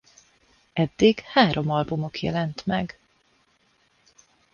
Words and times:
Eddig 0.73 1.19
három 1.19 1.69
albumuk 1.69 2.21
jelent 2.21 2.65
meg. 2.65 2.99